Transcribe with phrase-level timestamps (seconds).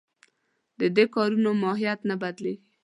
[0.79, 2.55] د دې کارونو ماهیت نه بدلېږي.